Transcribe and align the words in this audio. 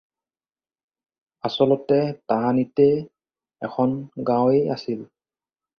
আচলতে 1.49 1.99
তাহানিতে 2.31 2.89
এখন 3.67 3.89
গাঁৱেই 4.31 4.63
আছিল। 4.77 4.99